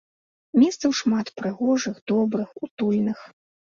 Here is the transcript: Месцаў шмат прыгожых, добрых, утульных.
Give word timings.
Месцаў 0.61 0.95
шмат 1.01 1.29
прыгожых, 1.41 1.95
добрых, 2.13 2.49
утульных. 2.67 3.19